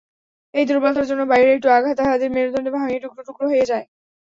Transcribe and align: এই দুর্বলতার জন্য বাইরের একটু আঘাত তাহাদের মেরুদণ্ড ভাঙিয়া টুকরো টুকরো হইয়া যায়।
এই 0.53 0.65
দুর্বলতার 0.69 1.09
জন্য 1.09 1.21
বাইরের 1.31 1.55
একটু 1.55 1.67
আঘাত 1.69 1.95
তাহাদের 1.99 2.29
মেরুদণ্ড 2.31 2.67
ভাঙিয়া 2.75 3.01
টুকরো 3.03 3.21
টুকরো 3.27 3.45
হইয়া 3.51 3.65
যায়। 3.71 3.85